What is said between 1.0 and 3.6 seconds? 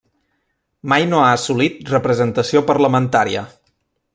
no ha assolit representació parlamentària.